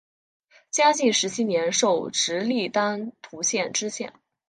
[0.71, 4.11] 嘉靖十七年授直隶丹徒县知县。